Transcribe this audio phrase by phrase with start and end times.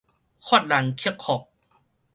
[0.41, 1.47] 法蘭克福